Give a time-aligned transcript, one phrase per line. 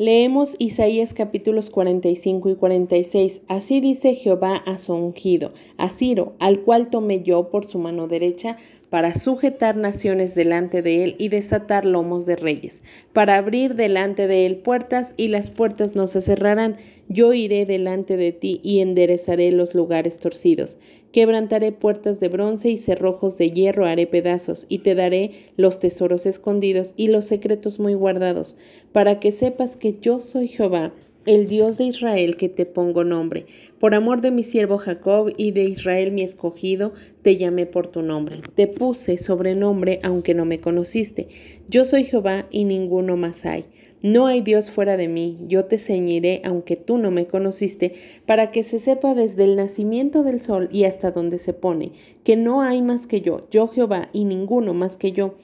[0.00, 3.42] Leemos Isaías capítulos 45 y 46.
[3.48, 8.08] Así dice Jehová a su ungido, a Ciro, al cual tomé yo por su mano
[8.08, 8.56] derecha,
[8.88, 12.82] para sujetar naciones delante de él y desatar lomos de reyes,
[13.12, 16.78] para abrir delante de él puertas y las puertas no se cerrarán.
[17.12, 20.78] Yo iré delante de ti y enderezaré los lugares torcidos.
[21.10, 26.24] Quebrantaré puertas de bronce y cerrojos de hierro haré pedazos, y te daré los tesoros
[26.24, 28.56] escondidos y los secretos muy guardados,
[28.92, 30.94] para que sepas que yo soy Jehová,
[31.26, 33.46] el Dios de Israel que te pongo nombre.
[33.80, 36.92] Por amor de mi siervo Jacob y de Israel mi escogido,
[37.22, 38.36] te llamé por tu nombre.
[38.54, 41.26] Te puse sobrenombre aunque no me conociste.
[41.68, 43.64] Yo soy Jehová y ninguno más hay.
[44.02, 48.50] No hay Dios fuera de mí, yo te ceñiré aunque tú no me conociste, para
[48.50, 51.92] que se sepa desde el nacimiento del sol y hasta donde se pone,
[52.24, 55.34] que no hay más que yo, yo Jehová, y ninguno más que yo,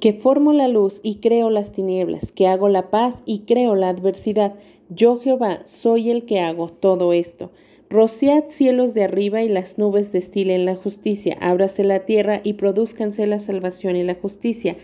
[0.00, 3.90] que formo la luz y creo las tinieblas, que hago la paz y creo la
[3.90, 4.54] adversidad.
[4.90, 7.52] Yo Jehová soy el que hago todo esto.
[7.90, 13.26] Rociad cielos de arriba y las nubes destilen la justicia, ábrase la tierra y produzcanse
[13.26, 14.76] la salvación y la justicia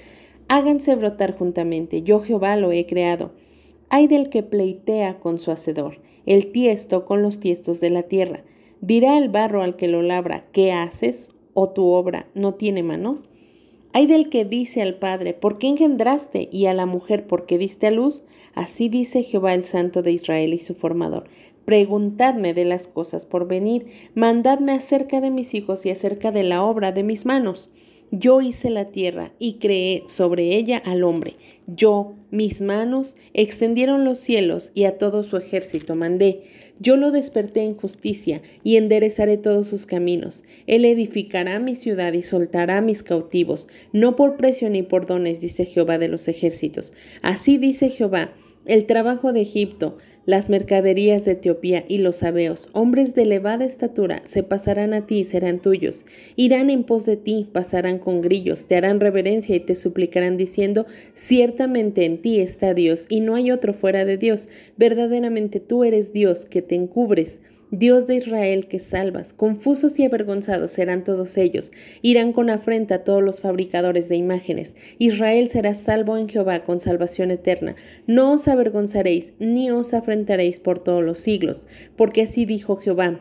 [0.51, 3.31] háganse brotar juntamente, yo Jehová lo he creado.
[3.89, 8.43] Hay del que pleitea con su hacedor, el tiesto con los tiestos de la tierra.
[8.81, 11.31] Dirá el barro al que lo labra, ¿qué haces?
[11.55, 13.25] ¿O tu obra no tiene manos?
[13.93, 16.49] Hay del que dice al Padre, ¿por qué engendraste?
[16.51, 18.25] Y a la mujer, ¿por qué diste a luz?
[18.53, 21.25] Así dice Jehová el Santo de Israel y su formador.
[21.65, 26.65] Preguntadme de las cosas por venir, mandadme acerca de mis hijos y acerca de la
[26.65, 27.71] obra de mis manos.
[28.13, 31.35] Yo hice la tierra y creé sobre ella al hombre.
[31.69, 36.43] Yo, mis manos, extendieron los cielos y a todo su ejército mandé.
[36.81, 40.43] Yo lo desperté en justicia y enderezaré todos sus caminos.
[40.67, 45.65] Él edificará mi ciudad y soltará mis cautivos, no por precio ni por dones, dice
[45.65, 46.95] Jehová de los ejércitos.
[47.23, 48.33] Así dice Jehová,
[48.67, 54.23] el trabajo de Egipto, las mercaderías de Etiopía y los sabeos, hombres de elevada estatura,
[54.25, 56.05] se pasarán a ti y serán tuyos.
[56.37, 60.87] Irán en pos de ti, pasarán con grillos, te harán reverencia y te suplicarán diciendo,
[61.15, 64.49] ciertamente en ti está Dios y no hay otro fuera de Dios.
[64.77, 67.41] Verdaderamente tú eres Dios que te encubres
[67.73, 71.71] Dios de Israel que salvas, confusos y avergonzados serán todos ellos,
[72.03, 74.75] irán con afrenta todos los fabricadores de imágenes.
[74.99, 77.77] Israel será salvo en Jehová con salvación eterna.
[78.09, 83.21] No os avergonzaréis, ni os afrentaréis por todos los siglos, porque así dijo Jehová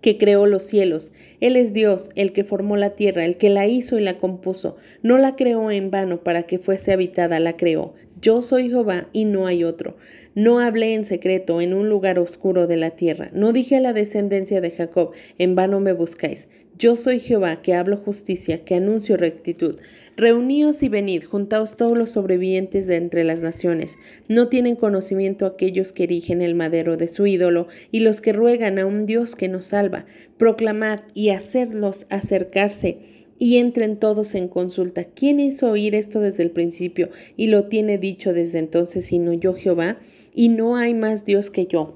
[0.00, 1.12] que creó los cielos.
[1.40, 4.76] Él es Dios, el que formó la tierra, el que la hizo y la compuso.
[5.02, 7.94] No la creó en vano para que fuese habitada, la creó.
[8.20, 9.96] Yo soy Jehová y no hay otro.
[10.34, 13.30] No hablé en secreto en un lugar oscuro de la tierra.
[13.32, 16.48] No dije a la descendencia de Jacob, en vano me buscáis.
[16.76, 19.76] Yo soy Jehová, que hablo justicia, que anuncio rectitud.
[20.16, 23.96] Reuníos y venid, juntaos todos los sobrevivientes de entre las naciones.
[24.26, 28.80] No tienen conocimiento aquellos que erigen el madero de su ídolo y los que ruegan
[28.80, 30.06] a un Dios que nos salva.
[30.36, 32.98] Proclamad y hacedlos acercarse
[33.38, 35.04] y entren todos en consulta.
[35.04, 39.54] ¿Quién hizo oír esto desde el principio y lo tiene dicho desde entonces sino yo
[39.54, 39.98] Jehová?
[40.34, 41.94] Y no hay más Dios que yo.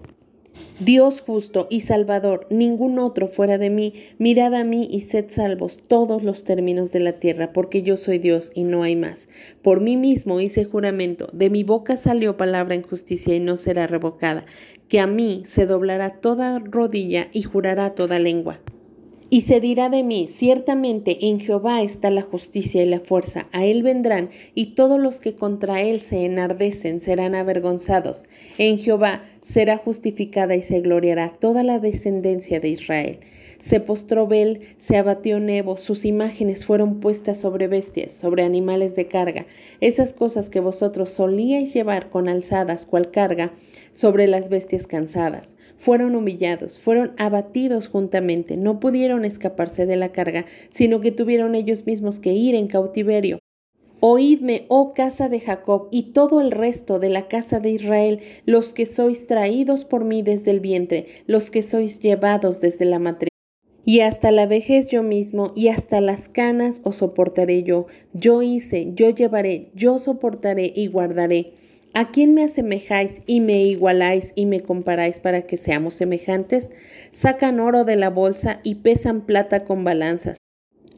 [0.81, 5.81] Dios justo y salvador, ningún otro fuera de mí, mirad a mí y sed salvos
[5.88, 9.28] todos los términos de la tierra, porque yo soy Dios y no hay más.
[9.60, 13.88] Por mí mismo hice juramento, de mi boca salió palabra en justicia y no será
[13.88, 14.47] revocada,
[14.88, 18.60] que a mí se doblará toda rodilla y jurará toda lengua.
[19.31, 23.66] Y se dirá de mí, ciertamente en Jehová está la justicia y la fuerza, a
[23.66, 28.25] él vendrán, y todos los que contra él se enardecen serán avergonzados.
[28.56, 33.21] En Jehová será justificada y se gloriará toda la descendencia de Israel.
[33.59, 39.09] Se postró Bel, se abatió Nebo, sus imágenes fueron puestas sobre bestias, sobre animales de
[39.09, 39.47] carga,
[39.83, 43.53] esas cosas que vosotros solíais llevar con alzadas cual carga
[43.93, 45.55] sobre las bestias cansadas.
[45.78, 51.87] Fueron humillados, fueron abatidos juntamente, no pudieron escaparse de la carga, sino que tuvieron ellos
[51.87, 53.39] mismos que ir en cautiverio.
[54.00, 58.75] Oídme, oh casa de Jacob, y todo el resto de la casa de Israel, los
[58.75, 63.29] que sois traídos por mí desde el vientre, los que sois llevados desde la matriz
[63.88, 67.87] y hasta la vejez yo mismo, y hasta las canas os soportaré yo.
[68.12, 71.55] Yo hice, yo llevaré, yo soportaré y guardaré.
[71.94, 76.70] ¿A quién me asemejáis y me igualáis y me comparáis para que seamos semejantes?
[77.11, 80.38] Sacan oro de la bolsa y pesan plata con balanzas.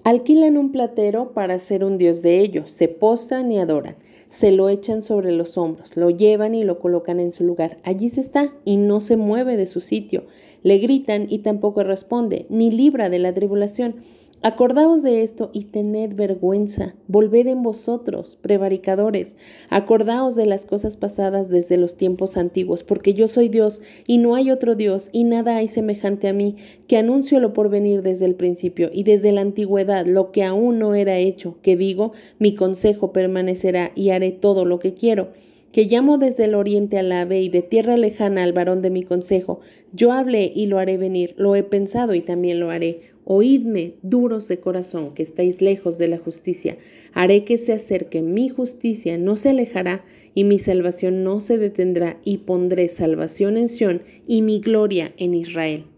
[0.04, 3.96] Alquilan un platero para ser un dios de ellos, se postran y adoran
[4.30, 7.78] se lo echan sobre los hombros, lo llevan y lo colocan en su lugar.
[7.82, 10.24] Allí se está y no se mueve de su sitio.
[10.62, 13.96] Le gritan y tampoco responde, ni libra de la tribulación.
[14.42, 16.94] Acordaos de esto y tened vergüenza.
[17.08, 19.36] Volved en vosotros, prevaricadores.
[19.68, 24.34] Acordaos de las cosas pasadas desde los tiempos antiguos, porque yo soy Dios y no
[24.34, 26.56] hay otro Dios y nada hay semejante a mí,
[26.86, 30.78] que anuncio lo por venir desde el principio y desde la antigüedad lo que aún
[30.78, 35.28] no era hecho, que digo, mi consejo permanecerá y haré todo lo que quiero
[35.72, 39.04] que llamo desde el oriente al ave y de tierra lejana al varón de mi
[39.04, 39.60] consejo.
[39.92, 43.09] Yo hablé y lo haré venir, lo he pensado y también lo haré.
[43.24, 46.78] Oídme, duros de corazón, que estáis lejos de la justicia.
[47.12, 52.18] Haré que se acerque mi justicia, no se alejará, y mi salvación no se detendrá,
[52.24, 55.89] y pondré salvación en Sión y mi gloria en Israel.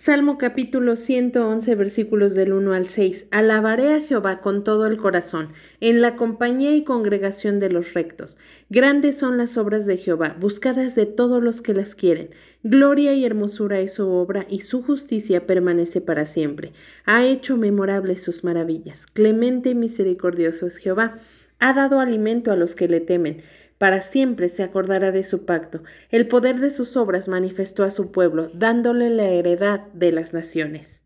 [0.00, 3.26] Salmo capítulo 111 versículos del 1 al 6.
[3.32, 5.48] Alabaré a Jehová con todo el corazón,
[5.80, 8.38] en la compañía y congregación de los rectos.
[8.70, 12.30] Grandes son las obras de Jehová, buscadas de todos los que las quieren.
[12.62, 16.72] Gloria y hermosura es su obra, y su justicia permanece para siempre.
[17.04, 19.04] Ha hecho memorables sus maravillas.
[19.04, 21.16] Clemente y misericordioso es Jehová.
[21.58, 23.42] Ha dado alimento a los que le temen
[23.78, 25.82] para siempre se acordará de su pacto.
[26.10, 31.00] El poder de sus obras manifestó a su pueblo, dándole la heredad de las naciones.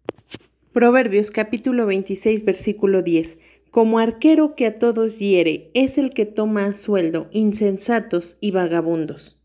[0.72, 3.38] Proverbios capítulo 26 versículo 10.
[3.70, 9.38] Como arquero que a todos hiere, es el que toma a sueldo insensatos y vagabundos.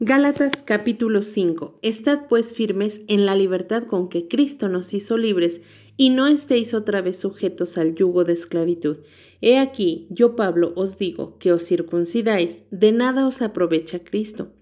[0.00, 1.78] Gálatas capítulo 5.
[1.82, 5.60] Estad pues firmes en la libertad con que Cristo nos hizo libres,
[5.96, 8.98] y no estéis otra vez sujetos al yugo de esclavitud.
[9.42, 14.52] He aquí, yo Pablo os digo que os circuncidáis, de nada os aprovecha Cristo.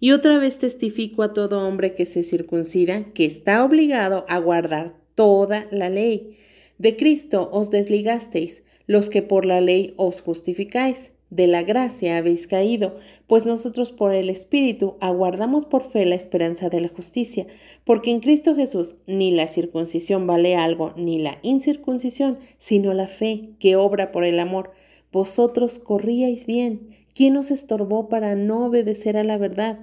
[0.00, 4.96] Y otra vez testifico a todo hombre que se circuncida que está obligado a guardar
[5.14, 6.38] toda la ley.
[6.78, 12.46] De Cristo os desligasteis, los que por la ley os justificáis de la gracia habéis
[12.46, 12.94] caído,
[13.26, 17.46] pues nosotros por el Espíritu aguardamos por fe la esperanza de la justicia,
[17.84, 23.48] porque en Cristo Jesús ni la circuncisión vale algo, ni la incircuncisión, sino la fe
[23.58, 24.72] que obra por el amor.
[25.10, 26.90] Vosotros corríais bien.
[27.14, 29.80] ¿Quién os estorbó para no obedecer a la verdad?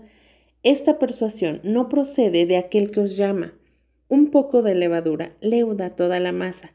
[0.61, 3.55] Esta persuasión no procede de aquel que os llama.
[4.07, 6.73] Un poco de levadura leuda toda la masa.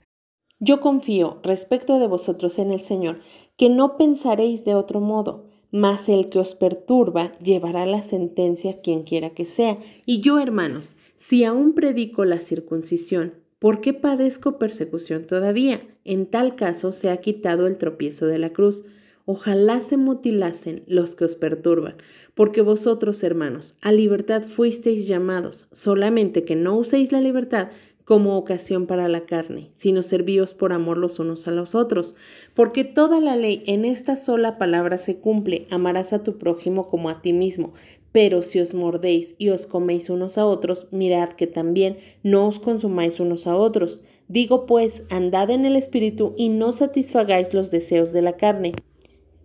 [0.60, 3.18] Yo confío respecto de vosotros en el Señor,
[3.56, 9.02] que no pensaréis de otro modo, mas el que os perturba llevará la sentencia quien
[9.02, 9.78] quiera que sea.
[10.06, 15.82] Y yo, hermanos, si aún predico la circuncisión, ¿por qué padezco persecución todavía?
[16.04, 18.84] En tal caso se ha quitado el tropiezo de la cruz.
[19.26, 21.96] Ojalá se mutilasen los que os perturban,
[22.34, 27.68] porque vosotros, hermanos, a libertad fuisteis llamados, solamente que no uséis la libertad
[28.04, 32.16] como ocasión para la carne, sino servíos por amor los unos a los otros,
[32.54, 37.08] porque toda la ley en esta sola palabra se cumple, amarás a tu prójimo como
[37.08, 37.72] a ti mismo.
[38.12, 42.60] Pero si os mordéis y os coméis unos a otros, mirad que también no os
[42.60, 44.04] consumáis unos a otros.
[44.28, 48.72] Digo pues, andad en el Espíritu y no satisfagáis los deseos de la carne,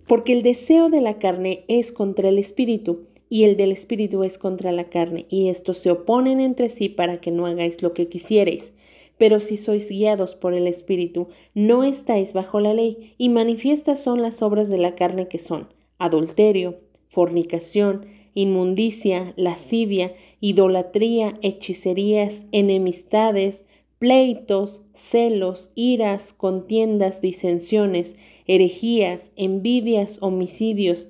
[0.07, 4.38] porque el deseo de la carne es contra el Espíritu y el del espíritu es
[4.38, 8.08] contra la carne, y estos se oponen entre sí para que no hagáis lo que
[8.08, 8.74] quisierais.
[9.18, 14.22] Pero si sois guiados por el espíritu, no estáis bajo la ley, y manifiestas son
[14.22, 15.68] las obras de la carne que son
[16.00, 23.66] adulterio, fornicación, inmundicia, lascivia, idolatría, hechicerías, enemistades,
[24.00, 28.16] pleitos, celos, iras, contiendas, disensiones,
[28.48, 31.10] herejías, envidias, homicidios,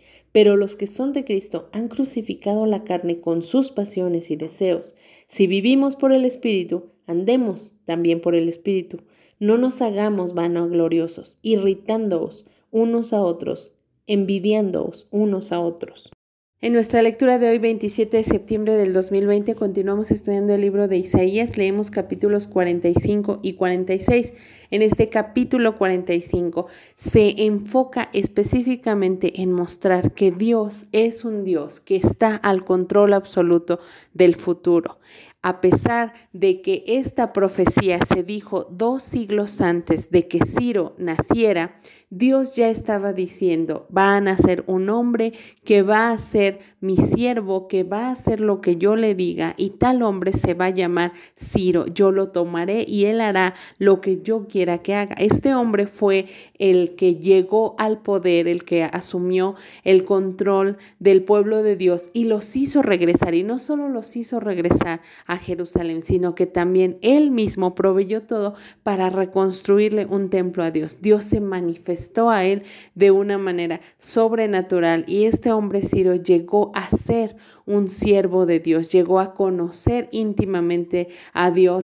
[0.31, 4.95] Pero los que son de Cristo han crucificado la carne con sus pasiones y deseos.
[5.27, 8.99] Si vivimos por el Espíritu, andemos también por el Espíritu.
[9.39, 13.73] No nos hagamos vanagloriosos, irritándoos unos a otros,
[14.07, 16.11] envidiándoos unos a otros.
[16.63, 20.95] En nuestra lectura de hoy, 27 de septiembre del 2020, continuamos estudiando el libro de
[20.95, 21.57] Isaías.
[21.57, 24.33] Leemos capítulos 45 y 46.
[24.69, 31.95] En este capítulo 45 se enfoca específicamente en mostrar que Dios es un Dios que
[31.95, 33.79] está al control absoluto
[34.13, 34.99] del futuro.
[35.41, 41.79] A pesar de que esta profecía se dijo dos siglos antes de que Ciro naciera,
[42.13, 45.31] Dios ya estaba diciendo, va a nacer un hombre
[45.63, 49.53] que va a ser mi siervo, que va a hacer lo que yo le diga,
[49.55, 51.85] y tal hombre se va a llamar Ciro.
[51.85, 55.15] Yo lo tomaré y él hará lo que yo quiera que haga.
[55.19, 56.25] Este hombre fue
[56.59, 62.25] el que llegó al poder, el que asumió el control del pueblo de Dios y
[62.25, 63.35] los hizo regresar.
[63.35, 68.55] Y no solo los hizo regresar a Jerusalén, sino que también él mismo proveyó todo
[68.83, 70.97] para reconstruirle un templo a Dios.
[71.01, 72.63] Dios se manifestó a él
[72.95, 78.91] de una manera sobrenatural y este hombre Ciro llegó a ser un siervo de Dios,
[78.91, 81.81] llegó a conocer íntimamente a Dios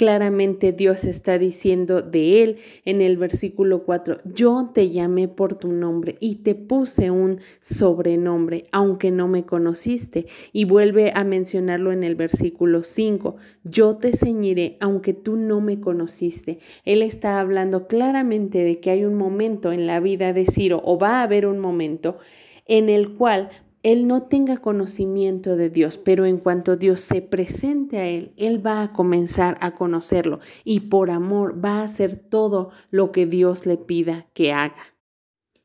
[0.00, 5.72] Claramente Dios está diciendo de él en el versículo 4, yo te llamé por tu
[5.72, 10.24] nombre y te puse un sobrenombre, aunque no me conociste.
[10.54, 15.80] Y vuelve a mencionarlo en el versículo 5, yo te ceñiré aunque tú no me
[15.80, 16.60] conociste.
[16.86, 20.98] Él está hablando claramente de que hay un momento en la vida de Ciro, o
[20.98, 22.16] va a haber un momento
[22.66, 23.50] en el cual
[23.82, 28.64] él no tenga conocimiento de Dios, pero en cuanto Dios se presente a él, él
[28.64, 33.66] va a comenzar a conocerlo y por amor va a hacer todo lo que Dios
[33.66, 34.94] le pida que haga.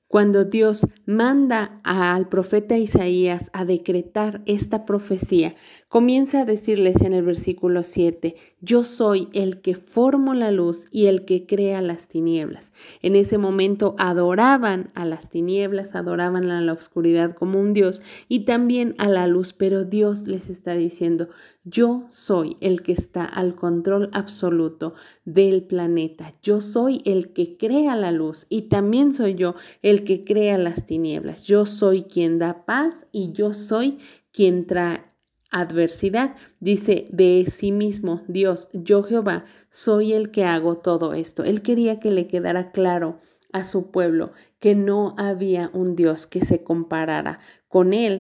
[0.08, 5.56] Cuando Dios manda al profeta Isaías a decretar esta profecía,
[5.96, 11.06] comienza a decirles en el versículo 7, yo soy el que formo la luz y
[11.06, 12.74] el que crea las tinieblas.
[13.02, 18.42] En ese momento adoraban a las tinieblas, adoraban a la oscuridad como un Dios y
[18.42, 21.30] también a la luz, pero Dios les está diciendo,
[21.64, 26.34] yo soy el que está al control absoluto del planeta.
[26.44, 30.86] Yo soy el que crea la luz y también soy yo el que crea las
[30.86, 31.44] tinieblas.
[31.44, 34.00] Yo soy quien da paz y yo soy
[34.34, 35.15] quien trae
[35.56, 36.36] adversidad.
[36.60, 41.44] Dice de sí mismo, Dios, yo Jehová, soy el que hago todo esto.
[41.44, 43.20] Él quería que le quedara claro
[43.54, 48.20] a su pueblo que no había un Dios que se comparara con él.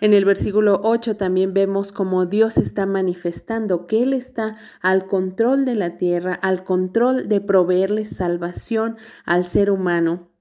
[0.00, 5.64] En el versículo 8 también vemos cómo Dios está manifestando que Él está al control
[5.64, 10.31] de la tierra, al control de proveerle salvación al ser humano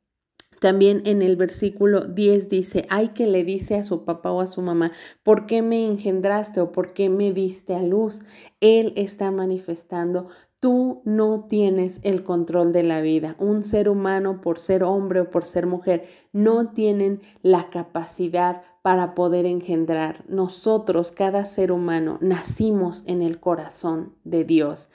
[0.61, 4.47] también en el versículo 10 dice, hay que le dice a su papá o a
[4.47, 4.91] su mamá,
[5.23, 8.21] ¿por qué me engendraste o por qué me diste a luz?
[8.59, 10.27] Él está manifestando
[10.61, 13.35] Tú no tienes el control de la vida.
[13.39, 19.15] Un ser humano, por ser hombre o por ser mujer, no tienen la capacidad para
[19.15, 20.23] poder engendrar.
[20.27, 24.91] Nosotros, cada ser humano, nacimos en el corazón de Dios.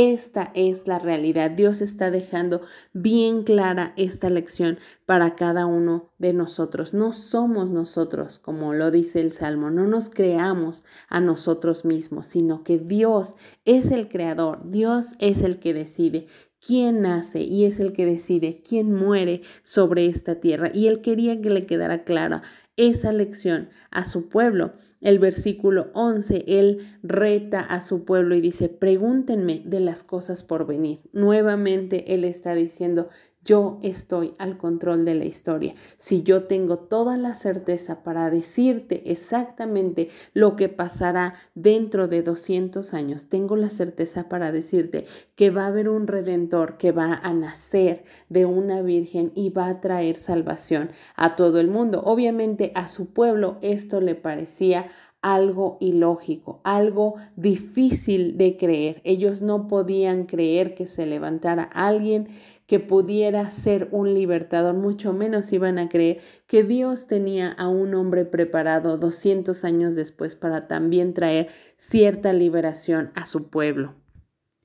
[0.00, 1.50] Esta es la realidad.
[1.50, 2.60] Dios está dejando
[2.92, 6.94] bien clara esta lección para cada uno de nosotros.
[6.94, 12.62] No somos nosotros, como lo dice el Salmo, no nos creamos a nosotros mismos, sino
[12.62, 16.28] que Dios es el creador, Dios es el que decide
[16.64, 20.70] quién nace y es el que decide quién muere sobre esta tierra.
[20.72, 22.44] Y él quería que le quedara clara
[22.78, 24.72] esa lección a su pueblo.
[25.02, 30.66] El versículo 11, él reta a su pueblo y dice, pregúntenme de las cosas por
[30.66, 31.00] venir.
[31.12, 33.10] Nuevamente él está diciendo,
[33.48, 35.74] yo estoy al control de la historia.
[35.96, 42.92] Si yo tengo toda la certeza para decirte exactamente lo que pasará dentro de 200
[42.92, 47.32] años, tengo la certeza para decirte que va a haber un redentor que va a
[47.32, 52.02] nacer de una virgen y va a traer salvación a todo el mundo.
[52.04, 54.88] Obviamente a su pueblo esto le parecía
[55.22, 59.00] algo ilógico, algo difícil de creer.
[59.04, 62.28] Ellos no podían creer que se levantara alguien
[62.68, 67.94] que pudiera ser un libertador, mucho menos iban a creer que Dios tenía a un
[67.94, 71.48] hombre preparado 200 años después para también traer
[71.78, 73.94] cierta liberación a su pueblo.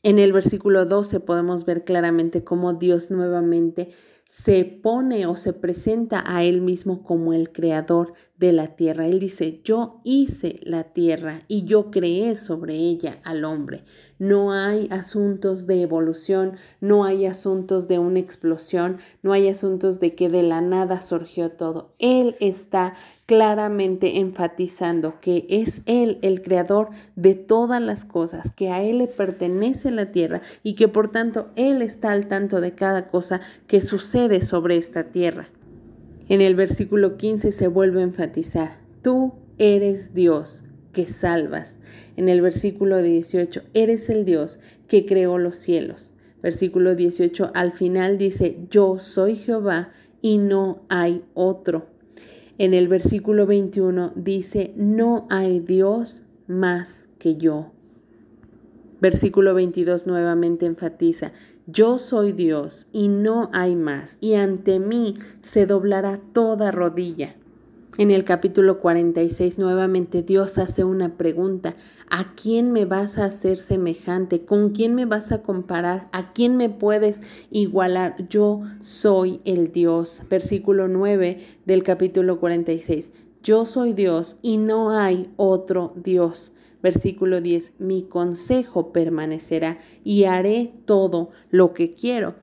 [0.03, 3.91] En el versículo 12 podemos ver claramente cómo Dios nuevamente
[4.27, 9.07] se pone o se presenta a él mismo como el creador de la tierra.
[9.07, 13.85] Él dice, yo hice la tierra y yo creé sobre ella al hombre.
[14.19, 20.13] No hay asuntos de evolución, no hay asuntos de una explosión, no hay asuntos de
[20.13, 21.93] que de la nada surgió todo.
[21.99, 22.95] Él está
[23.27, 29.07] claramente enfatizando que es Él el creador de todas las cosas, que a Él le
[29.07, 33.79] pertenece la tierra y que por tanto Él está al tanto de cada cosa que
[33.79, 35.47] sucede sobre esta tierra.
[36.29, 40.63] En el versículo 15 se vuelve a enfatizar, tú eres Dios
[40.93, 41.79] que salvas.
[42.15, 46.13] En el versículo 18, eres el Dios que creó los cielos.
[46.41, 51.87] Versículo 18, al final dice, yo soy Jehová y no hay otro.
[52.57, 57.71] En el versículo 21 dice, no hay Dios más que yo.
[59.01, 61.33] Versículo 22 nuevamente enfatiza,
[61.65, 67.35] yo soy Dios y no hay más, y ante mí se doblará toda rodilla.
[67.97, 71.75] En el capítulo 46 nuevamente Dios hace una pregunta,
[72.09, 74.45] ¿a quién me vas a hacer semejante?
[74.45, 76.09] ¿Con quién me vas a comparar?
[76.11, 78.27] ¿A quién me puedes igualar?
[78.29, 80.23] Yo soy el Dios.
[80.27, 83.11] Versículo 9 del capítulo 46.
[83.43, 86.53] Yo soy Dios y no hay otro Dios.
[86.83, 87.73] Versículo 10.
[87.79, 92.35] Mi consejo permanecerá y haré todo lo que quiero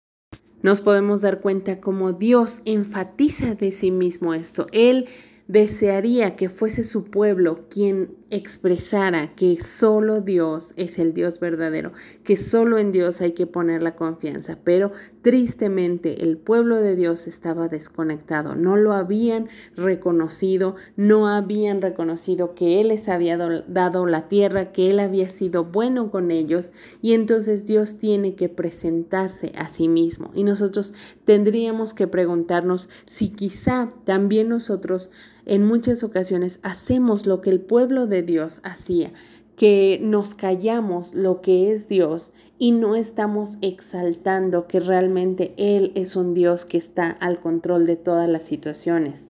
[0.63, 4.67] nos podemos dar cuenta como Dios enfatiza de sí mismo esto.
[4.73, 5.09] Él
[5.49, 11.93] desearía que fuese su pueblo quien expresara que solo Dios es el Dios verdadero,
[12.25, 14.59] que solo en Dios hay que poner la confianza.
[14.63, 22.55] Pero tristemente el pueblo de Dios estaba desconectado, no lo habían reconocido, no habían reconocido
[22.55, 26.73] que Él les había dado la tierra, que Él había sido bueno con ellos
[27.03, 30.31] y entonces Dios tiene que presentarse a sí mismo.
[30.35, 30.95] Y nosotros
[31.25, 35.11] tendríamos que preguntarnos si quizá también nosotros
[35.51, 39.13] en muchas ocasiones hacemos lo que el pueblo de Dios hacía,
[39.57, 46.15] que nos callamos lo que es Dios y no estamos exaltando que realmente Él es
[46.15, 49.25] un Dios que está al control de todas las situaciones.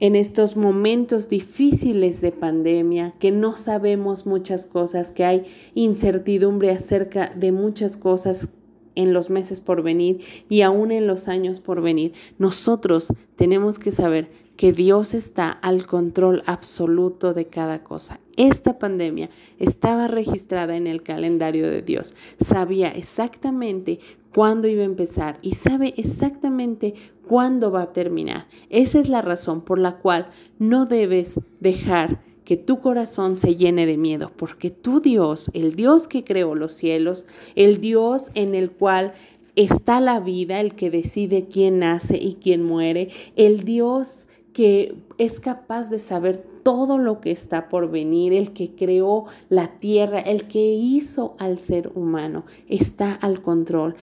[0.00, 5.44] En estos momentos difíciles de pandemia, que no sabemos muchas cosas, que hay
[5.74, 8.48] incertidumbre acerca de muchas cosas
[8.96, 13.92] en los meses por venir y aún en los años por venir, nosotros tenemos que
[13.92, 18.20] saber que Dios está al control absoluto de cada cosa.
[18.36, 22.14] Esta pandemia estaba registrada en el calendario de Dios.
[22.38, 23.98] Sabía exactamente
[24.32, 26.94] cuándo iba a empezar y sabe exactamente
[27.26, 28.46] cuándo va a terminar.
[28.70, 33.86] Esa es la razón por la cual no debes dejar que tu corazón se llene
[33.86, 38.70] de miedo, porque tu Dios, el Dios que creó los cielos, el Dios en el
[38.70, 39.14] cual
[39.56, 45.40] está la vida, el que decide quién nace y quién muere, el Dios que es
[45.40, 50.48] capaz de saber todo lo que está por venir, el que creó la tierra, el
[50.48, 53.96] que hizo al ser humano, está al control.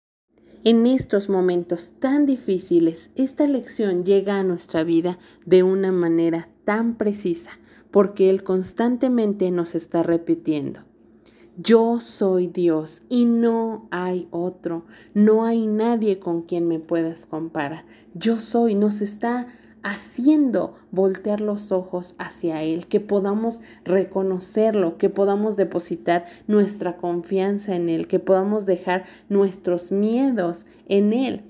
[0.64, 6.96] En estos momentos tan difíciles, esta lección llega a nuestra vida de una manera tan
[6.96, 7.50] precisa,
[7.90, 10.80] porque Él constantemente nos está repitiendo.
[11.60, 17.84] Yo soy Dios y no hay otro, no hay nadie con quien me puedas comparar.
[18.14, 19.48] Yo soy, nos está
[19.82, 27.88] haciendo voltear los ojos hacia Él, que podamos reconocerlo, que podamos depositar nuestra confianza en
[27.88, 31.42] Él, que podamos dejar nuestros miedos en Él.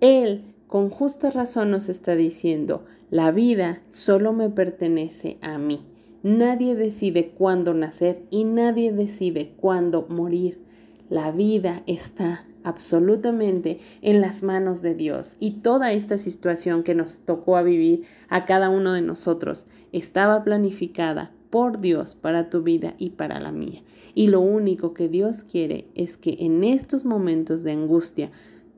[0.00, 5.84] Él con justa razón nos está diciendo, la vida solo me pertenece a mí.
[6.22, 10.62] Nadie decide cuándo nacer y nadie decide cuándo morir.
[11.08, 15.36] La vida está absolutamente en las manos de Dios.
[15.40, 20.44] Y toda esta situación que nos tocó a vivir a cada uno de nosotros estaba
[20.44, 23.82] planificada por Dios para tu vida y para la mía.
[24.14, 28.30] Y lo único que Dios quiere es que en estos momentos de angustia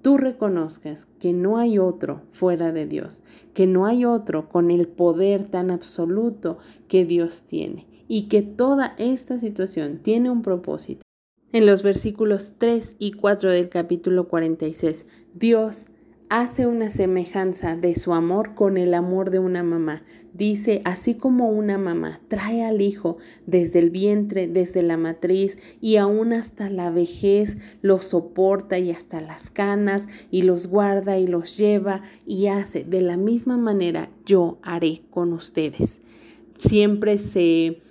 [0.03, 3.23] tú reconozcas que no hay otro fuera de Dios,
[3.55, 8.95] que no hay otro con el poder tan absoluto que Dios tiene y que toda
[8.99, 11.03] esta situación tiene un propósito
[11.53, 15.89] en los versículos 3 y 4 del capítulo 46, Dios
[16.35, 20.03] hace una semejanza de su amor con el amor de una mamá.
[20.33, 25.97] Dice, así como una mamá trae al hijo desde el vientre, desde la matriz y
[25.97, 31.59] aún hasta la vejez, los soporta y hasta las canas y los guarda y los
[31.59, 36.01] lleva y hace, de la misma manera yo haré con ustedes.
[36.57, 37.83] Siempre se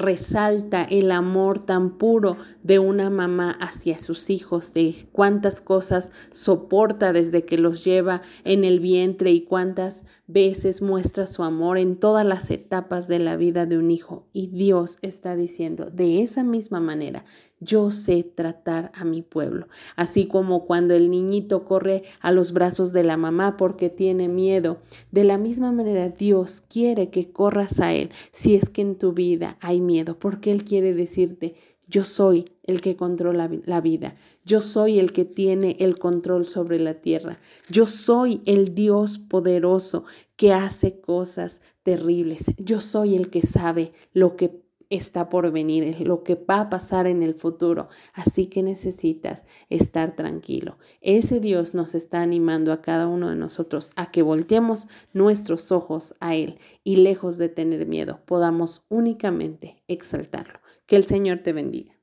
[0.00, 7.12] resalta el amor tan puro de una mamá hacia sus hijos, de cuántas cosas soporta
[7.12, 12.26] desde que los lleva en el vientre y cuántas veces muestra su amor en todas
[12.26, 14.26] las etapas de la vida de un hijo.
[14.32, 17.24] Y Dios está diciendo, de esa misma manera,
[17.60, 22.92] yo sé tratar a mi pueblo, así como cuando el niñito corre a los brazos
[22.92, 24.78] de la mamá porque tiene miedo.
[25.12, 29.12] De la misma manera Dios quiere que corras a Él si es que en tu
[29.12, 31.54] vida hay miedo, porque Él quiere decirte,
[31.90, 34.14] yo soy el que controla la vida.
[34.44, 37.38] Yo soy el que tiene el control sobre la tierra.
[37.68, 40.04] Yo soy el Dios poderoso
[40.36, 42.52] que hace cosas terribles.
[42.58, 46.70] Yo soy el que sabe lo que está por venir, es lo que va a
[46.70, 47.88] pasar en el futuro.
[48.12, 50.76] Así que necesitas estar tranquilo.
[51.00, 56.14] Ese Dios nos está animando a cada uno de nosotros a que volteemos nuestros ojos
[56.20, 60.60] a Él y lejos de tener miedo, podamos únicamente exaltarlo.
[60.86, 61.99] Que el Señor te bendiga.